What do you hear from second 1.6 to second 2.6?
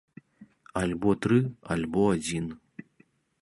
альбо адзін.